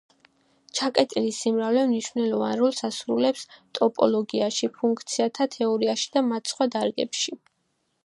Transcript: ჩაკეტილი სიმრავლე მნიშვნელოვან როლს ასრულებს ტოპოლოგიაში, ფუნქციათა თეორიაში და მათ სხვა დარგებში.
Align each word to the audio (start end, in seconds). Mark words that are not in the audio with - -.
ჩაკეტილი 0.77 1.33
სიმრავლე 1.39 1.83
მნიშვნელოვან 1.91 2.57
როლს 2.63 2.81
ასრულებს 2.89 3.45
ტოპოლოგიაში, 3.81 4.73
ფუნქციათა 4.81 5.51
თეორიაში 5.61 6.13
და 6.19 6.29
მათ 6.35 6.55
სხვა 6.55 6.73
დარგებში. 6.79 7.41